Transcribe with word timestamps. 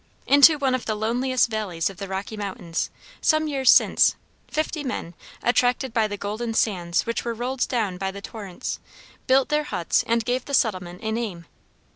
Into 0.25 0.57
one 0.57 0.73
of 0.73 0.85
the 0.87 0.95
loneliest 0.95 1.47
valleys 1.51 1.87
in 1.87 1.95
the 1.97 2.07
Rocky 2.07 2.35
Mountains, 2.35 2.89
some 3.21 3.47
years 3.47 3.69
since, 3.69 4.15
fifty 4.47 4.83
men, 4.83 5.13
attracted 5.43 5.93
by 5.93 6.07
the 6.07 6.17
golden 6.17 6.55
sands 6.55 7.05
which 7.05 7.23
were 7.23 7.35
rolled 7.35 7.67
down 7.67 7.99
by 7.99 8.09
the 8.09 8.19
torrents, 8.19 8.79
built 9.27 9.49
their 9.49 9.65
huts 9.65 10.03
and 10.07 10.25
gave 10.25 10.45
the 10.45 10.55
settlement 10.55 11.01
a 11.03 11.11
name. 11.11 11.45